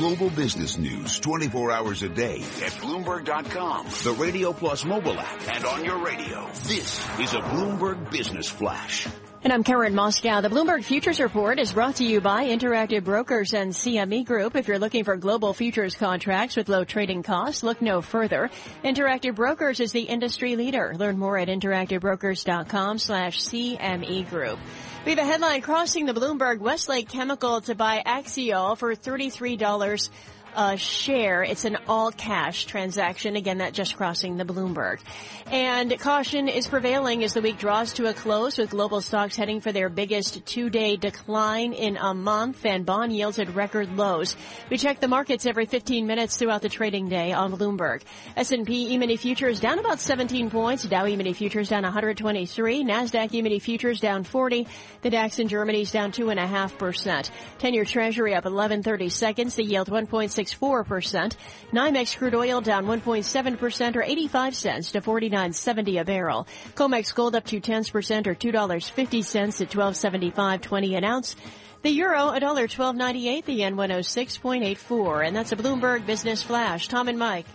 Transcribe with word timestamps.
global 0.00 0.30
business 0.30 0.78
news 0.78 1.20
24 1.20 1.72
hours 1.72 2.02
a 2.02 2.08
day 2.08 2.36
at 2.36 2.72
Bloomberg.com, 2.80 3.86
the 4.02 4.16
Radio 4.18 4.50
Plus 4.50 4.86
mobile 4.86 5.20
app, 5.20 5.54
and 5.54 5.62
on 5.66 5.84
your 5.84 6.02
radio. 6.02 6.46
This 6.62 7.06
is 7.18 7.34
a 7.34 7.40
Bloomberg 7.40 8.10
Business 8.10 8.48
Flash. 8.48 9.06
And 9.44 9.52
I'm 9.52 9.62
Karen 9.62 9.94
Moscow. 9.94 10.40
The 10.40 10.48
Bloomberg 10.48 10.84
Futures 10.84 11.20
Report 11.20 11.58
is 11.58 11.74
brought 11.74 11.96
to 11.96 12.04
you 12.04 12.22
by 12.22 12.46
Interactive 12.46 13.04
Brokers 13.04 13.52
and 13.52 13.72
CME 13.72 14.24
Group. 14.24 14.56
If 14.56 14.68
you're 14.68 14.78
looking 14.78 15.04
for 15.04 15.16
global 15.16 15.52
futures 15.52 15.94
contracts 15.94 16.56
with 16.56 16.70
low 16.70 16.84
trading 16.84 17.22
costs, 17.22 17.62
look 17.62 17.82
no 17.82 18.00
further. 18.00 18.48
Interactive 18.82 19.34
Brokers 19.34 19.80
is 19.80 19.92
the 19.92 20.02
industry 20.02 20.56
leader. 20.56 20.94
Learn 20.96 21.18
more 21.18 21.36
at 21.36 21.48
interactivebrokers.com 21.48 22.98
slash 22.98 23.40
CME 23.40 24.30
Group. 24.30 24.58
We 25.02 25.12
have 25.12 25.18
a 25.18 25.24
headline 25.24 25.62
crossing 25.62 26.04
the 26.04 26.12
Bloomberg 26.12 26.58
Westlake 26.58 27.08
Chemical 27.08 27.62
to 27.62 27.74
buy 27.74 28.02
Axiall 28.04 28.76
for 28.76 28.94
$33 28.94 30.10
a 30.56 30.76
share. 30.76 31.42
It's 31.42 31.64
an 31.64 31.76
all 31.88 32.10
cash 32.12 32.64
transaction. 32.66 33.36
Again, 33.36 33.58
that 33.58 33.72
just 33.72 33.96
crossing 33.96 34.36
the 34.36 34.44
Bloomberg. 34.44 35.00
And 35.50 35.98
caution 35.98 36.48
is 36.48 36.66
prevailing 36.66 37.24
as 37.24 37.34
the 37.34 37.40
week 37.40 37.58
draws 37.58 37.92
to 37.94 38.06
a 38.06 38.14
close 38.14 38.58
with 38.58 38.70
global 38.70 39.00
stocks 39.00 39.36
heading 39.36 39.60
for 39.60 39.72
their 39.72 39.88
biggest 39.88 40.46
two 40.46 40.70
day 40.70 40.96
decline 40.96 41.72
in 41.72 41.96
a 41.96 42.14
month 42.14 42.64
and 42.64 42.86
bond 42.86 43.14
yields 43.14 43.38
at 43.38 43.54
record 43.54 43.96
lows. 43.96 44.36
We 44.70 44.78
check 44.78 45.00
the 45.00 45.08
markets 45.08 45.46
every 45.46 45.66
15 45.66 46.06
minutes 46.06 46.36
throughout 46.36 46.62
the 46.62 46.68
trading 46.68 47.08
day 47.08 47.32
on 47.32 47.52
Bloomberg. 47.52 48.02
S&P 48.36 48.92
E-mini 48.94 49.16
futures 49.16 49.60
down 49.60 49.78
about 49.78 50.00
17 50.00 50.50
points. 50.50 50.84
Dow 50.84 51.06
E-mini 51.06 51.32
futures 51.32 51.68
down 51.68 51.82
123. 51.82 52.84
NASDAQ 52.84 53.34
E-mini 53.34 53.58
futures 53.58 54.00
down 54.00 54.24
40. 54.24 54.66
The 55.02 55.10
DAX 55.10 55.38
in 55.38 55.48
Germany 55.48 55.82
is 55.82 55.90
down 55.90 56.12
2.5%. 56.12 57.30
10-year 57.58 57.84
treasury 57.84 58.34
up 58.34 58.44
1130 58.44 59.08
seconds. 59.08 59.54
The 59.54 59.64
yield 59.64 59.88
1.64%. 60.46 61.36
NYMEX 61.72 62.16
crude 62.16 62.34
oil 62.34 62.60
down 62.60 62.86
1.7% 62.86 63.96
or 63.96 64.02
85 64.02 64.54
cents 64.54 64.92
to 64.92 65.00
49.70 65.00 66.00
a 66.00 66.04
barrel. 66.04 66.46
COMEX 66.74 67.14
gold 67.14 67.34
up 67.34 67.44
two 67.44 67.60
tenths 67.60 67.90
percent 67.90 68.26
or 68.26 68.34
$2.50 68.34 69.60
at 69.60 69.70
1275.20 69.70 70.96
an 70.96 71.04
ounce. 71.04 71.36
The 71.82 71.90
euro, 71.90 72.28
a 72.28 72.40
dollar 72.40 72.68
twelve 72.68 72.94
ninety 72.94 73.26
eight. 73.26 73.46
The 73.46 73.54
yen 73.54 73.74
one 73.74 73.90
oh 73.90 74.02
six 74.02 74.36
point 74.36 74.64
eight 74.64 74.76
four, 74.76 75.22
and 75.22 75.34
that's 75.34 75.52
a 75.52 75.56
Bloomberg 75.56 76.04
Business 76.04 76.42
Flash. 76.42 76.88
Tom 76.88 77.08
and 77.08 77.18
Mike. 77.18 77.46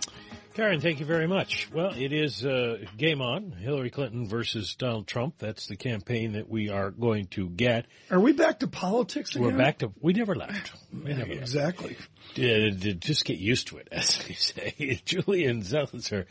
Karen, 0.56 0.80
thank 0.80 1.00
you 1.00 1.04
very 1.04 1.26
much. 1.26 1.68
Well, 1.70 1.92
it 1.94 2.14
is 2.14 2.42
uh, 2.42 2.78
game 2.96 3.20
on. 3.20 3.52
Hillary 3.52 3.90
Clinton 3.90 4.26
versus 4.26 4.74
Donald 4.74 5.06
Trump. 5.06 5.34
That's 5.36 5.66
the 5.66 5.76
campaign 5.76 6.32
that 6.32 6.48
we 6.48 6.70
are 6.70 6.90
going 6.90 7.26
to 7.32 7.50
get. 7.50 7.84
Are 8.10 8.18
we 8.18 8.32
back 8.32 8.60
to 8.60 8.66
politics 8.66 9.36
again? 9.36 9.48
We're 9.48 9.58
back 9.58 9.80
to. 9.80 9.92
We 10.00 10.14
never 10.14 10.34
left. 10.34 10.72
We 10.94 11.12
never 11.12 11.26
left. 11.26 11.42
exactly. 11.42 11.98
Uh, 12.38 12.70
just 12.70 13.26
get 13.26 13.36
used 13.36 13.66
to 13.66 13.76
it, 13.76 13.88
as 13.92 14.16
they 14.26 14.32
say. 14.32 15.02
Julian 15.04 15.60
Zelizer 15.60 16.24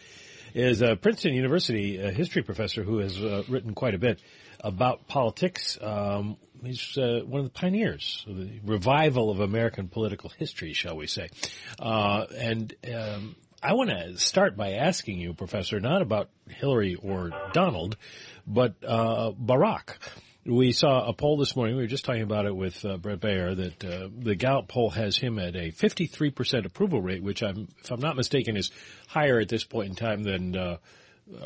is 0.56 0.82
a 0.82 0.96
Princeton 0.96 1.36
University 1.36 2.02
uh, 2.02 2.10
history 2.10 2.42
professor 2.42 2.82
who 2.82 2.98
has 2.98 3.22
uh, 3.22 3.44
written 3.48 3.76
quite 3.76 3.94
a 3.94 4.00
bit 4.00 4.20
about 4.60 5.08
politics. 5.08 5.78
Um, 5.80 6.38
he's 6.64 6.98
uh, 6.98 7.20
one 7.28 7.42
of 7.42 7.46
the 7.46 7.52
pioneers 7.54 8.26
of 8.28 8.38
the 8.38 8.60
revival 8.66 9.30
of 9.30 9.40
American 9.40 9.88
political 9.88 10.32
history, 10.32 10.74
shall 10.74 10.98
we 10.98 11.06
say. 11.06 11.30
Uh, 11.78 12.26
and 12.36 12.74
um, 12.92 13.36
I 13.66 13.74
want 13.74 13.90
to 13.90 14.20
start 14.20 14.56
by 14.56 14.74
asking 14.74 15.18
you, 15.18 15.34
Professor, 15.34 15.80
not 15.80 16.04
about 16.04 16.30
Hillary 16.48 16.94
or 17.02 17.32
Donald, 17.52 17.98
but 18.46 18.76
uh, 18.88 19.32
Barack. 19.32 19.96
We 20.46 20.72
saw 20.72 21.08
a 21.08 21.14
poll 21.14 21.38
this 21.38 21.56
morning. 21.56 21.76
We 21.76 21.82
were 21.82 21.88
just 21.88 22.06
talking 22.06 22.22
about 22.22 22.46
it 22.46 22.56
with 22.56 22.86
uh, 22.86 22.98
Bret 22.98 23.20
Baier 23.20 23.56
that 23.56 23.84
uh, 23.84 24.10
the 24.16 24.36
Gallup 24.36 24.68
poll 24.68 24.92
has 24.92 25.18
him 25.18 25.40
at 25.40 25.56
a 25.56 25.72
53% 25.72 26.66
approval 26.66 27.02
rate, 27.02 27.24
which 27.24 27.42
I'm, 27.42 27.68
if 27.80 27.90
I'm 27.90 28.00
not 28.00 28.16
mistaken, 28.16 28.56
is 28.56 28.70
higher 29.08 29.40
at 29.40 29.50
this 29.50 29.64
point 29.64 29.90
in 29.90 29.96
time 29.96 30.22
than 30.22 30.56
uh, 30.56 30.78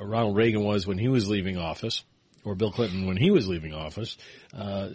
Ronald 0.01 0.35
Reagan 0.35 0.65
was 0.65 0.85
when 0.85 0.97
he 0.97 1.07
was 1.07 1.29
leaving 1.29 1.57
office, 1.57 2.03
or 2.43 2.53
Bill 2.53 2.73
Clinton 2.73 3.07
when 3.07 3.15
he 3.15 3.31
was 3.31 3.47
leaving 3.47 3.73
office. 3.73 4.17
Uh, 4.53 4.89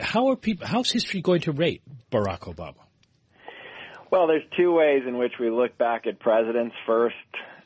how 0.00 0.30
are 0.30 0.36
people? 0.36 0.66
How's 0.66 0.90
history 0.90 1.20
going 1.20 1.42
to 1.42 1.52
rate 1.52 1.82
Barack 2.10 2.50
Obama? 2.54 2.80
Well, 4.10 4.26
there's 4.26 4.42
two 4.56 4.72
ways 4.72 5.04
in 5.06 5.18
which 5.18 5.34
we 5.38 5.50
look 5.50 5.78
back 5.78 6.08
at 6.08 6.18
presidents. 6.18 6.74
First 6.84 7.14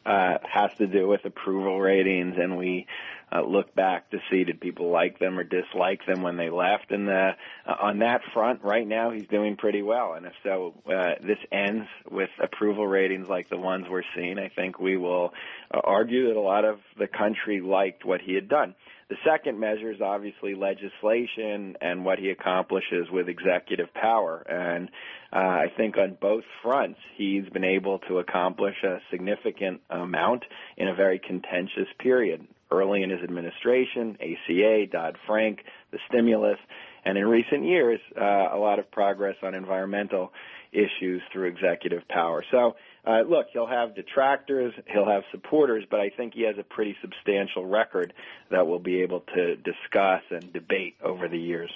uh, 0.04 0.36
has 0.42 0.74
to 0.74 0.86
do 0.86 1.08
with 1.08 1.24
approval 1.24 1.80
ratings, 1.80 2.34
and 2.36 2.58
we 2.58 2.86
uh, 3.32 3.40
look 3.40 3.74
back 3.74 4.10
to 4.10 4.18
see 4.30 4.44
did 4.44 4.60
people 4.60 4.90
like 4.90 5.18
them 5.18 5.38
or 5.38 5.44
dislike 5.44 6.04
them 6.06 6.20
when 6.20 6.36
they 6.36 6.50
left. 6.50 6.90
And 6.90 7.08
uh, 7.08 7.32
on 7.66 8.00
that 8.00 8.20
front, 8.34 8.62
right 8.62 8.86
now 8.86 9.10
he's 9.10 9.26
doing 9.26 9.56
pretty 9.56 9.80
well. 9.80 10.12
And 10.12 10.26
if 10.26 10.34
so, 10.42 10.74
uh, 10.86 11.14
this 11.22 11.38
ends 11.50 11.86
with 12.10 12.28
approval 12.38 12.86
ratings 12.86 13.26
like 13.26 13.48
the 13.48 13.56
ones 13.56 13.86
we're 13.88 14.02
seeing. 14.14 14.38
I 14.38 14.50
think 14.50 14.78
we 14.78 14.98
will 14.98 15.32
uh, 15.72 15.80
argue 15.82 16.28
that 16.28 16.36
a 16.36 16.40
lot 16.42 16.66
of 16.66 16.78
the 16.98 17.06
country 17.06 17.62
liked 17.62 18.04
what 18.04 18.20
he 18.20 18.34
had 18.34 18.50
done. 18.50 18.74
The 19.08 19.16
second 19.24 19.60
measure 19.60 19.92
is 19.92 20.00
obviously 20.00 20.54
legislation 20.54 21.76
and 21.80 22.04
what 22.04 22.18
he 22.18 22.30
accomplishes 22.30 23.08
with 23.10 23.28
executive 23.28 23.92
power. 23.92 24.38
And 24.48 24.88
uh, 25.32 25.36
I 25.36 25.66
think 25.76 25.96
on 25.98 26.16
both 26.20 26.44
fronts, 26.62 26.98
he's 27.16 27.48
been 27.50 27.64
able 27.64 27.98
to 28.08 28.18
accomplish 28.18 28.76
a 28.82 28.98
significant 29.10 29.82
amount 29.90 30.44
in 30.76 30.88
a 30.88 30.94
very 30.94 31.18
contentious 31.18 31.88
period. 31.98 32.46
Early 32.70 33.02
in 33.02 33.10
his 33.10 33.20
administration, 33.20 34.16
ACA, 34.20 34.86
Dodd-Frank, 34.90 35.60
the 35.92 35.98
stimulus, 36.08 36.58
and 37.04 37.18
in 37.18 37.26
recent 37.26 37.64
years, 37.64 38.00
uh, 38.18 38.24
a 38.24 38.58
lot 38.58 38.78
of 38.78 38.90
progress 38.90 39.36
on 39.42 39.54
environmental 39.54 40.32
issues 40.72 41.22
through 41.32 41.48
executive 41.48 42.08
power. 42.08 42.42
So 42.50 42.74
uh, 43.06 43.20
look, 43.28 43.46
he'll 43.52 43.66
have 43.66 43.94
detractors, 43.94 44.72
he'll 44.86 45.08
have 45.08 45.22
supporters, 45.30 45.84
but 45.90 46.00
I 46.00 46.10
think 46.10 46.34
he 46.34 46.42
has 46.46 46.56
a 46.58 46.62
pretty 46.62 46.96
substantial 47.02 47.66
record 47.66 48.12
that 48.50 48.66
we'll 48.66 48.78
be 48.78 49.02
able 49.02 49.20
to 49.34 49.56
discuss 49.56 50.22
and 50.30 50.52
debate 50.52 50.96
over 51.02 51.28
the 51.28 51.38
years. 51.38 51.70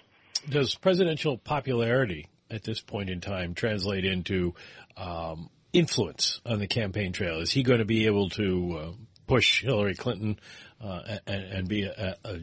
Does 0.49 0.75
presidential 0.75 1.37
popularity 1.37 2.28
at 2.50 2.62
this 2.62 2.81
point 2.81 3.11
in 3.11 3.21
time 3.21 3.55
translate 3.55 4.05
into 4.05 4.55
um, 4.97 5.50
influence 5.72 6.41
on 6.47 6.61
the 6.61 6.66
campaign 6.66 7.12
trail? 7.12 7.41
Is 7.41 7.50
he 7.50 7.62
going 7.62 7.81
to 7.81 7.84
be 7.84 8.06
able 8.06 8.31
to 8.31 8.78
uh, 8.78 8.93
push 9.27 9.62
Hillary 9.62 9.95
Clinton 9.95 10.39
uh, 10.81 11.19
and, 11.27 11.45
and, 11.45 11.69
be 11.69 11.83
a, 11.83 12.16
a, 12.25 12.39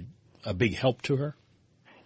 a 0.45 0.53
big 0.53 0.75
help 0.75 1.01
to 1.03 1.15
her? 1.17 1.35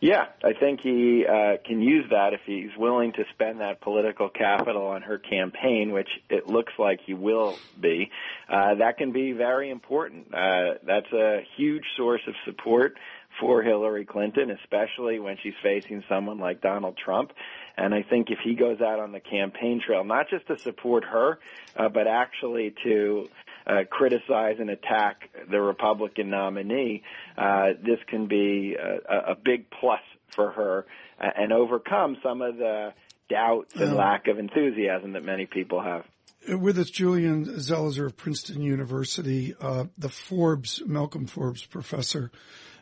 Yeah, 0.01 0.27
I 0.41 0.53
think 0.53 0.79
he 0.79 1.25
uh, 1.25 1.57
can 1.65 1.81
use 1.81 2.05
that 2.11 2.33
if 2.33 2.39
he's 2.45 2.69
willing 2.77 3.11
to 3.13 3.25
spend 3.33 3.59
that 3.59 3.81
political 3.81 4.29
capital 4.29 4.87
on 4.87 5.01
her 5.01 5.17
campaign, 5.17 5.91
which 5.91 6.07
it 6.29 6.47
looks 6.47 6.71
like 6.79 7.01
he 7.05 7.13
will 7.13 7.57
be. 7.79 8.09
Uh, 8.47 8.75
that 8.75 8.97
can 8.97 9.11
be 9.11 9.33
very 9.33 9.69
important. 9.69 10.33
Uh, 10.33 10.75
that's 10.83 11.11
a 11.11 11.41
huge 11.57 11.83
source 11.97 12.21
of 12.27 12.33
support 12.45 12.97
for 13.41 13.61
Hillary 13.61 14.05
Clinton, 14.05 14.51
especially 14.51 15.19
when 15.19 15.37
she's 15.43 15.53
facing 15.61 16.03
someone 16.07 16.39
like 16.39 16.61
Donald 16.61 16.97
Trump. 16.97 17.33
And 17.75 17.93
I 17.93 18.03
think 18.03 18.29
if 18.29 18.39
he 18.41 18.55
goes 18.55 18.79
out 18.79 18.99
on 18.99 19.11
the 19.11 19.19
campaign 19.19 19.81
trail, 19.85 20.05
not 20.05 20.29
just 20.29 20.47
to 20.47 20.57
support 20.57 21.03
her, 21.03 21.39
uh, 21.75 21.89
but 21.89 22.07
actually 22.07 22.73
to 22.83 23.27
uh, 23.68 23.84
criticize 23.90 24.58
and 24.59 24.70
attack 24.70 25.30
the 25.50 25.62
Republican 25.62 26.30
nominee, 26.30 27.03
uh, 27.38 27.70
this 27.81 28.00
can 28.08 28.28
be 28.28 28.75
a, 28.75 29.31
a 29.31 29.36
big 29.36 29.70
plus 29.70 30.02
for 30.36 30.52
her 30.52 30.86
and 31.20 31.52
overcome 31.52 32.18
some 32.24 32.42
of 32.42 32.58
the 32.58 32.94
doubts 33.30 33.75
and 33.75 33.96
lack 33.96 34.28
of 34.28 34.40
enthusiasm 34.40 35.14
that 35.14 35.24
many 35.24 35.46
people 35.46 35.81
have. 35.81 36.06
With 36.47 36.79
us, 36.79 36.89
Julian 36.89 37.45
Zelizer 37.45 38.05
of 38.05 38.17
Princeton 38.17 38.61
University, 38.61 39.53
uh, 39.59 39.85
the 39.97 40.09
Forbes, 40.09 40.81
Malcolm 40.85 41.27
Forbes 41.27 41.66
professor 41.66 42.31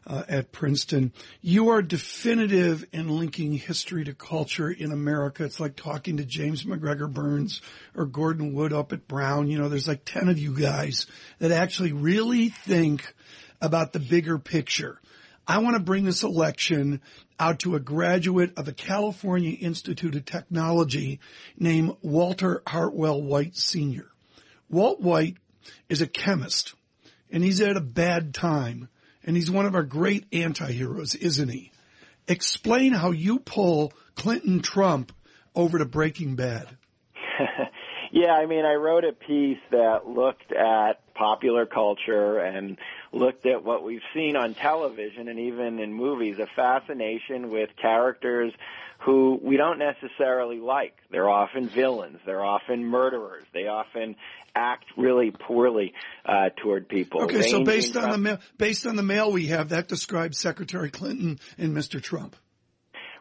uh, 0.07 0.23
at 0.29 0.51
Princeton. 0.51 1.11
You 1.41 1.69
are 1.69 1.81
definitive 1.81 2.85
in 2.93 3.09
linking 3.09 3.53
history 3.53 4.05
to 4.05 4.13
culture 4.13 4.69
in 4.71 4.91
America. 4.91 5.43
It's 5.43 5.59
like 5.59 5.75
talking 5.75 6.17
to 6.17 6.25
James 6.25 6.65
MacGregor 6.65 7.07
Burns 7.07 7.61
or 7.93 8.05
Gordon 8.05 8.53
Wood 8.53 8.73
up 8.73 8.93
at 8.93 9.07
Brown. 9.07 9.49
You 9.49 9.57
know, 9.57 9.69
there's 9.69 9.87
like 9.87 10.05
10 10.05 10.29
of 10.29 10.39
you 10.39 10.57
guys 10.57 11.07
that 11.39 11.51
actually 11.51 11.91
really 11.91 12.49
think 12.49 13.13
about 13.61 13.91
the 13.91 13.99
bigger 13.99 14.39
picture. 14.39 15.01
I 15.47 15.59
want 15.59 15.77
to 15.77 15.81
bring 15.81 16.03
this 16.03 16.23
election 16.23 17.01
out 17.39 17.59
to 17.59 17.75
a 17.75 17.79
graduate 17.79 18.51
of 18.57 18.65
the 18.65 18.73
California 18.73 19.51
Institute 19.51 20.15
of 20.15 20.25
Technology 20.25 21.21
named 21.57 21.95
Walter 22.01 22.61
Hartwell 22.67 23.21
White 23.21 23.55
Sr. 23.55 24.11
Walt 24.69 24.99
White 24.99 25.37
is 25.87 26.01
a 26.01 26.07
chemist 26.07 26.73
and 27.31 27.43
he's 27.43 27.61
at 27.61 27.77
a 27.77 27.81
bad 27.81 28.33
time 28.33 28.89
and 29.23 29.37
he's 29.37 29.49
one 29.49 29.65
of 29.65 29.75
our 29.75 29.83
great 29.83 30.25
anti-heroes, 30.33 31.15
isn't 31.15 31.49
he? 31.49 31.71
Explain 32.27 32.91
how 32.91 33.11
you 33.11 33.39
pull 33.39 33.93
Clinton 34.15 34.61
Trump 34.61 35.13
over 35.55 35.77
to 35.77 35.85
Breaking 35.85 36.35
Bad. 36.35 36.67
yeah, 38.11 38.33
I 38.33 38.45
mean, 38.47 38.65
I 38.65 38.73
wrote 38.73 39.05
a 39.05 39.13
piece 39.13 39.59
that 39.71 40.07
looked 40.07 40.51
at 40.51 41.13
popular 41.13 41.65
culture 41.65 42.39
and 42.39 42.77
looked 43.11 43.45
at 43.45 43.63
what 43.63 43.83
we've 43.83 44.01
seen 44.13 44.35
on 44.35 44.53
television 44.53 45.27
and 45.27 45.39
even 45.39 45.79
in 45.79 45.93
movies, 45.93 46.37
a 46.39 46.47
fascination 46.55 47.49
with 47.49 47.69
characters 47.81 48.53
who 48.99 49.39
we 49.41 49.57
don't 49.57 49.79
necessarily 49.79 50.59
like. 50.59 50.95
They're 51.11 51.29
often 51.29 51.69
villains. 51.69 52.19
They're 52.25 52.43
often 52.43 52.83
murderers. 52.83 53.45
They 53.53 53.67
often 53.67 54.15
act 54.55 54.85
really 54.97 55.31
poorly 55.31 55.93
uh, 56.25 56.49
toward 56.61 56.89
people. 56.89 57.23
Okay, 57.23 57.43
so 57.43 57.63
based 57.63 57.95
on 57.95 58.09
the 58.09 58.17
mail, 58.17 58.39
based 58.57 58.87
on 58.87 58.95
the 58.95 59.03
mail 59.03 59.31
we 59.31 59.47
have, 59.47 59.69
that 59.69 59.87
describes 59.87 60.39
Secretary 60.39 60.89
Clinton 60.89 61.39
and 61.57 61.75
Mr. 61.75 62.01
Trump. 62.01 62.35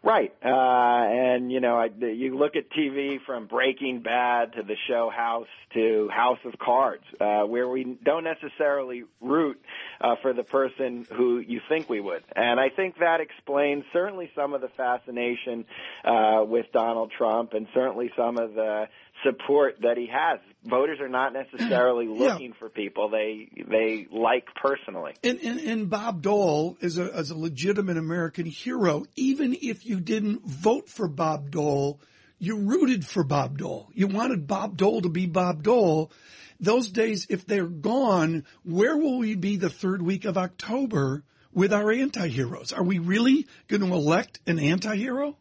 Right, 0.06 0.32
uh, 0.40 0.48
and 0.48 1.50
you 1.50 1.58
know, 1.58 1.80
I, 1.80 1.86
you 1.86 2.38
look 2.38 2.54
at 2.54 2.70
TV 2.70 3.18
from 3.26 3.48
Breaking 3.48 4.02
Bad 4.02 4.52
to 4.52 4.62
the 4.62 4.76
show 4.86 5.10
House 5.10 5.48
to 5.74 6.08
House 6.12 6.38
of 6.44 6.56
Cards, 6.60 7.02
uh, 7.20 7.42
where 7.42 7.68
we 7.68 7.98
don't 8.04 8.22
necessarily 8.22 9.02
root 9.20 9.60
uh, 10.00 10.14
for 10.22 10.32
the 10.32 10.44
person 10.44 11.08
who 11.12 11.40
you 11.40 11.60
think 11.68 11.90
we 11.90 12.00
would, 12.00 12.22
and 12.36 12.60
I 12.60 12.68
think 12.68 13.00
that 13.00 13.20
explains 13.20 13.82
certainly 13.92 14.30
some 14.36 14.54
of 14.54 14.60
the 14.60 14.68
fascination 14.68 15.64
uh, 16.04 16.44
with 16.46 16.66
Donald 16.72 17.10
Trump, 17.18 17.54
and 17.54 17.66
certainly 17.74 18.12
some 18.16 18.38
of 18.38 18.54
the 18.54 18.86
support 19.24 19.78
that 19.82 19.96
he 19.96 20.06
has. 20.06 20.38
Voters 20.68 20.98
are 21.00 21.08
not 21.08 21.32
necessarily 21.32 22.08
looking 22.08 22.48
yeah. 22.50 22.58
for 22.58 22.68
people 22.68 23.08
they 23.08 23.48
they 23.68 24.06
like 24.10 24.46
personally. 24.60 25.14
And, 25.22 25.38
and, 25.40 25.60
and 25.60 25.90
Bob 25.90 26.22
Dole 26.22 26.76
is 26.80 26.98
a, 26.98 27.18
is 27.18 27.30
a 27.30 27.36
legitimate 27.36 27.96
American 27.96 28.46
hero. 28.46 29.04
Even 29.16 29.56
if 29.60 29.86
you 29.86 30.00
didn't 30.00 30.44
vote 30.44 30.88
for 30.88 31.08
Bob 31.08 31.50
Dole, 31.50 32.00
you 32.38 32.58
rooted 32.58 33.06
for 33.06 33.24
Bob 33.24 33.58
Dole. 33.58 33.88
You 33.94 34.08
wanted 34.08 34.46
Bob 34.46 34.76
Dole 34.76 35.02
to 35.02 35.08
be 35.08 35.26
Bob 35.26 35.62
Dole. 35.62 36.10
Those 36.58 36.88
days, 36.88 37.26
if 37.28 37.46
they're 37.46 37.66
gone, 37.66 38.44
where 38.64 38.96
will 38.96 39.18
we 39.18 39.34
be 39.34 39.56
the 39.56 39.70
third 39.70 40.00
week 40.02 40.24
of 40.24 40.38
October 40.38 41.22
with 41.52 41.72
our 41.72 41.92
anti-heroes? 41.92 42.72
Are 42.72 42.82
we 42.82 42.98
really 42.98 43.46
going 43.68 43.82
to 43.82 43.92
elect 43.92 44.40
an 44.46 44.58
anti-hero? 44.58 45.36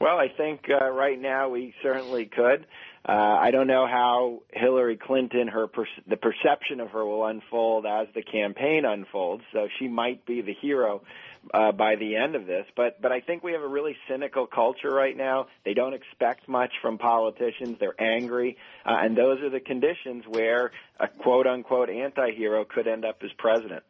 Well, 0.00 0.18
I 0.18 0.28
think 0.36 0.62
uh, 0.68 0.90
right 0.90 1.20
now 1.20 1.48
we 1.50 1.74
certainly 1.82 2.26
could. 2.26 2.66
Uh, 3.06 3.12
I 3.12 3.50
don't 3.50 3.66
know 3.66 3.86
how 3.86 4.42
Hillary 4.52 4.96
Clinton, 4.96 5.48
her 5.48 5.66
per- 5.66 5.86
the 6.06 6.16
perception 6.16 6.78
of 6.78 6.90
her 6.90 7.04
will 7.04 7.26
unfold 7.26 7.84
as 7.84 8.06
the 8.14 8.22
campaign 8.22 8.84
unfolds. 8.84 9.42
So 9.52 9.68
she 9.78 9.88
might 9.88 10.24
be 10.24 10.40
the 10.40 10.54
hero 10.54 11.02
uh, 11.52 11.72
by 11.72 11.96
the 11.96 12.16
end 12.16 12.34
of 12.34 12.46
this. 12.46 12.66
But 12.76 13.00
but 13.00 13.12
I 13.12 13.20
think 13.20 13.42
we 13.42 13.52
have 13.52 13.62
a 13.62 13.68
really 13.68 13.96
cynical 14.08 14.46
culture 14.46 14.90
right 14.90 15.16
now. 15.16 15.46
They 15.64 15.74
don't 15.74 15.94
expect 15.94 16.48
much 16.48 16.72
from 16.80 16.98
politicians. 16.98 17.78
They're 17.80 18.00
angry, 18.00 18.56
uh, 18.84 18.96
and 19.00 19.16
those 19.16 19.40
are 19.42 19.50
the 19.50 19.60
conditions 19.60 20.24
where 20.28 20.70
a 20.98 21.08
quote 21.08 21.46
unquote 21.46 21.90
anti-hero 21.90 22.64
could 22.64 22.86
end 22.86 23.04
up 23.04 23.22
as 23.22 23.30
president. 23.38 23.82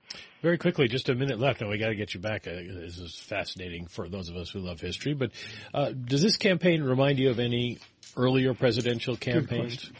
Very 0.42 0.58
quickly, 0.58 0.88
just 0.88 1.08
a 1.08 1.14
minute 1.14 1.38
left, 1.38 1.60
and 1.60 1.70
we 1.70 1.78
got 1.78 1.88
to 1.88 1.94
get 1.94 2.14
you 2.14 2.20
back. 2.20 2.46
Uh, 2.46 2.52
this 2.52 2.98
is 2.98 3.16
fascinating 3.16 3.86
for 3.86 4.08
those 4.08 4.28
of 4.28 4.36
us 4.36 4.50
who 4.50 4.58
love 4.58 4.80
history. 4.80 5.14
But 5.14 5.30
uh, 5.72 5.92
does 5.92 6.22
this 6.22 6.36
campaign 6.36 6.82
remind 6.82 7.18
you 7.18 7.30
of 7.30 7.38
any 7.38 7.78
earlier 8.16 8.54
presidential 8.54 9.16
campaigns? 9.16 9.90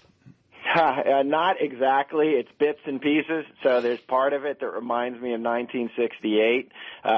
Uh, 0.74 1.22
not 1.24 1.56
exactly. 1.60 2.30
It's 2.30 2.48
bits 2.58 2.80
and 2.86 3.00
pieces. 3.00 3.44
So 3.62 3.80
there's 3.80 4.00
part 4.00 4.32
of 4.32 4.44
it 4.44 4.60
that 4.60 4.68
reminds 4.68 5.20
me 5.20 5.34
of 5.34 5.40
1968, 5.40 6.70
uh, 7.04 7.08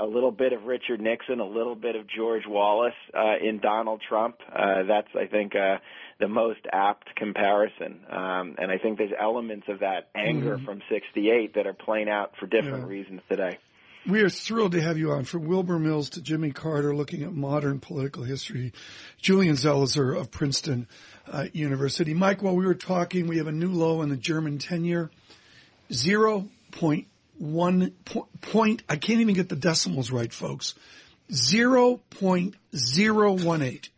a 0.00 0.06
little 0.06 0.30
bit 0.30 0.52
of 0.52 0.64
Richard 0.64 1.00
Nixon, 1.00 1.40
a 1.40 1.46
little 1.46 1.74
bit 1.74 1.96
of 1.96 2.06
George 2.06 2.46
Wallace 2.46 2.94
uh, 3.14 3.36
in 3.42 3.58
Donald 3.58 4.02
Trump. 4.08 4.36
Uh, 4.50 4.84
that's, 4.84 5.08
I 5.14 5.26
think, 5.26 5.54
uh, 5.54 5.78
the 6.20 6.28
most 6.28 6.60
apt 6.72 7.14
comparison. 7.16 8.00
Um, 8.08 8.56
and 8.58 8.70
I 8.70 8.78
think 8.78 8.98
there's 8.98 9.12
elements 9.18 9.66
of 9.68 9.80
that 9.80 10.08
anger 10.14 10.56
mm-hmm. 10.56 10.64
from 10.64 10.82
68 10.88 11.54
that 11.54 11.66
are 11.66 11.74
playing 11.74 12.08
out 12.08 12.32
for 12.38 12.46
different 12.46 12.84
yeah. 12.84 12.96
reasons 12.96 13.20
today. 13.28 13.58
We 14.04 14.22
are 14.22 14.28
thrilled 14.28 14.72
to 14.72 14.80
have 14.80 14.98
you 14.98 15.12
on. 15.12 15.22
From 15.24 15.46
Wilbur 15.46 15.78
Mills 15.78 16.10
to 16.10 16.20
Jimmy 16.20 16.50
Carter, 16.50 16.92
looking 16.94 17.22
at 17.22 17.32
modern 17.32 17.78
political 17.78 18.24
history. 18.24 18.72
Julian 19.20 19.54
Zelizer 19.54 20.18
of 20.18 20.32
Princeton 20.32 20.88
uh, 21.30 21.44
University. 21.52 22.12
Mike, 22.12 22.42
while 22.42 22.56
we 22.56 22.66
were 22.66 22.74
talking, 22.74 23.28
we 23.28 23.38
have 23.38 23.46
a 23.46 23.52
new 23.52 23.70
low 23.70 24.02
in 24.02 24.08
the 24.08 24.16
German 24.16 24.58
tenure. 24.58 25.12
0.1 25.90 27.92
point, 28.40 28.82
I 28.88 28.96
can't 28.96 29.20
even 29.20 29.34
get 29.34 29.48
the 29.48 29.54
decimals 29.54 30.10
right, 30.10 30.32
folks. 30.32 30.74
0.018. 31.30 33.88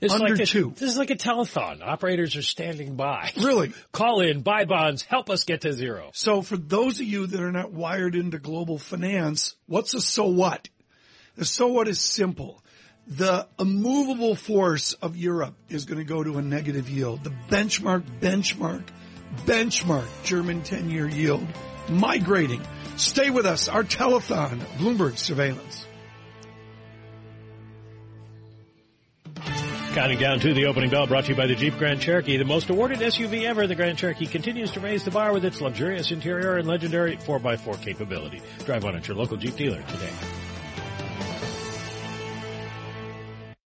It's 0.00 0.14
Under 0.14 0.34
like 0.34 0.40
a, 0.40 0.46
two. 0.46 0.72
This 0.76 0.90
is 0.90 0.96
like 0.96 1.10
a 1.10 1.16
telethon. 1.16 1.82
Operators 1.82 2.36
are 2.36 2.42
standing 2.42 2.96
by. 2.96 3.32
Really? 3.40 3.72
Call 3.90 4.20
in, 4.20 4.42
buy 4.42 4.64
bonds, 4.64 5.02
help 5.02 5.30
us 5.30 5.44
get 5.44 5.62
to 5.62 5.72
zero. 5.72 6.10
So 6.12 6.42
for 6.42 6.56
those 6.56 7.00
of 7.00 7.06
you 7.06 7.26
that 7.26 7.40
are 7.40 7.50
not 7.50 7.72
wired 7.72 8.14
into 8.14 8.38
global 8.38 8.78
finance, 8.78 9.56
what's 9.66 9.94
a 9.94 10.00
so 10.00 10.26
what? 10.26 10.68
The 11.36 11.44
so 11.44 11.68
what 11.68 11.88
is 11.88 12.00
simple. 12.00 12.62
The 13.06 13.48
immovable 13.58 14.36
force 14.36 14.92
of 14.94 15.16
Europe 15.16 15.56
is 15.68 15.84
going 15.84 15.98
to 15.98 16.04
go 16.04 16.22
to 16.22 16.38
a 16.38 16.42
negative 16.42 16.88
yield. 16.88 17.24
The 17.24 17.34
benchmark, 17.48 18.04
benchmark, 18.20 18.84
benchmark 19.46 20.06
German 20.22 20.62
10 20.62 20.90
year 20.90 21.08
yield 21.08 21.46
migrating. 21.88 22.62
Stay 22.96 23.30
with 23.30 23.46
us. 23.46 23.68
Our 23.68 23.82
telethon, 23.82 24.60
Bloomberg 24.78 25.18
surveillance. 25.18 25.86
Counting 29.94 30.20
down 30.20 30.38
to 30.38 30.54
the 30.54 30.66
opening 30.66 30.88
bell 30.88 31.08
brought 31.08 31.24
to 31.24 31.30
you 31.30 31.36
by 31.36 31.48
the 31.48 31.56
Jeep 31.56 31.76
Grand 31.76 32.00
Cherokee, 32.00 32.36
the 32.36 32.44
most 32.44 32.70
awarded 32.70 33.00
SUV 33.00 33.42
ever. 33.42 33.66
The 33.66 33.74
Grand 33.74 33.98
Cherokee 33.98 34.26
continues 34.26 34.70
to 34.70 34.80
raise 34.80 35.04
the 35.04 35.10
bar 35.10 35.32
with 35.32 35.44
its 35.44 35.60
luxurious 35.60 36.12
interior 36.12 36.58
and 36.58 36.68
legendary 36.68 37.16
4x4 37.16 37.82
capability. 37.82 38.40
Drive 38.64 38.84
one 38.84 38.94
at 38.94 39.08
your 39.08 39.16
local 39.16 39.36
Jeep 39.36 39.56
dealer 39.56 39.82
today. 39.82 40.12